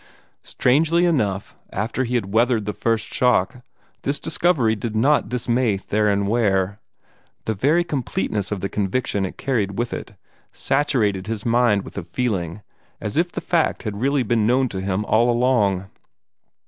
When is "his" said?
11.27-11.45